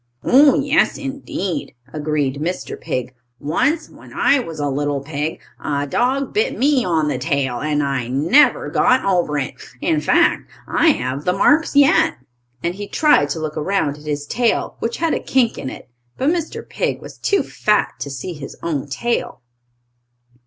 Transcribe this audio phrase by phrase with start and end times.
[0.23, 2.75] "Oh, yes, indeed!" agreed Mr.
[2.75, 3.13] Pig.
[3.39, 7.83] "Once, when I was a little pig, a dog bit me on the tail, and
[7.83, 9.53] I never got over it.
[9.79, 12.15] In fact I have the marks yet,"
[12.63, 15.87] and he tried to look around at his tail, which had a kink in it.
[16.17, 16.67] But Mr.
[16.67, 19.41] Pig was too fat to see his own tail.